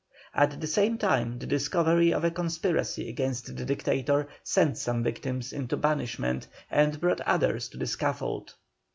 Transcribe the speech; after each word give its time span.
At 0.33 0.59
the 0.59 0.65
same 0.65 0.97
time 0.97 1.37
the 1.37 1.45
discovery 1.45 2.11
of 2.11 2.23
a 2.23 2.31
conspiracy 2.31 3.07
against 3.07 3.55
the 3.55 3.63
Dictator 3.65 4.27
sent 4.41 4.79
some 4.79 5.03
victims 5.03 5.53
into 5.53 5.77
banishment, 5.77 6.47
and 6.71 6.99
brought 6.99 7.21
others 7.21 7.69
to 7.69 7.77
the 7.77 7.85
scaffold. 7.85 8.55